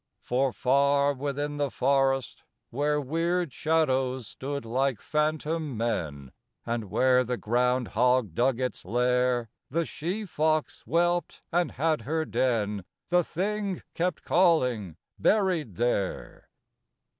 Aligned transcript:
For 0.23 0.51
far 0.51 1.13
within 1.13 1.57
the 1.57 1.69
forest, 1.69 2.41
where 2.71 2.99
Weird 2.99 3.53
shadows 3.53 4.27
stood 4.27 4.65
like 4.65 4.99
phantom 4.99 5.77
men, 5.77 6.31
And 6.65 6.89
where 6.89 7.23
the 7.23 7.37
ground 7.37 7.89
hog 7.89 8.33
dug 8.33 8.59
its 8.59 8.83
lair, 8.83 9.51
The 9.69 9.85
she 9.85 10.25
fox 10.25 10.81
whelped 10.87 11.43
and 11.51 11.73
had 11.73 12.01
her 12.01 12.25
den, 12.25 12.83
The 13.09 13.23
thing 13.23 13.83
kept 13.93 14.23
calling, 14.23 14.97
buried 15.19 15.75
there. 15.75 16.49